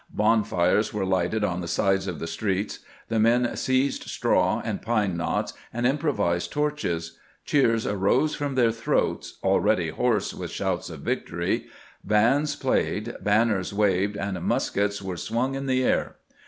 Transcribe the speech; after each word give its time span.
Bonfires 0.09 0.91
were 0.91 1.05
lighted 1.05 1.43
on 1.43 1.61
the 1.61 1.67
sides 1.67 2.07
of 2.07 2.17
the 2.17 2.25
street; 2.25 2.79
the 3.09 3.19
men 3.19 3.55
seized 3.55 4.05
straw 4.05 4.59
and 4.65 4.81
pine 4.81 5.15
knots, 5.15 5.53
and 5.71 5.85
improvised 5.85 6.51
torches; 6.51 7.19
cheers 7.45 7.85
arose 7.85 8.33
from 8.33 8.55
their 8.55 8.71
throats, 8.71 9.37
already 9.43 9.89
hoarse 9.89 10.33
with 10.33 10.49
shouts 10.49 10.89
of 10.89 11.01
victory; 11.01 11.67
bands 12.03 12.55
played, 12.55 13.13
banners 13.21 13.73
waved, 13.75 14.17
and 14.17 14.41
muskets 14.41 15.03
were 15.03 15.17
swung 15.17 15.53
in 15.53 15.67
the 15.67 15.83
air. 15.83 16.15